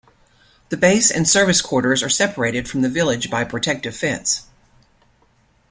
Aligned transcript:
The 0.69 0.77
base 0.77 1.11
and 1.11 1.29
Service 1.29 1.61
quarters 1.61 2.01
are 2.01 2.09
separated 2.09 2.67
from 2.67 2.81
the 2.81 2.89
village 2.89 3.29
by 3.29 3.41
a 3.43 3.45
protective 3.45 3.95
fence. 3.95 4.47